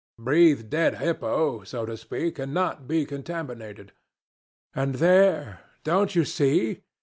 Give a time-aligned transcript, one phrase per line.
[0.17, 3.91] breathe dead hippo, so to speak, and not be contaminated.
[4.73, 6.81] And there, don't you see?